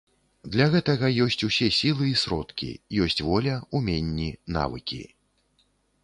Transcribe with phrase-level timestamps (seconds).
[0.53, 2.69] Для гэтага ёсць усе сілы і сродкі,
[3.07, 4.99] ёсць воля, уменні, навыкі.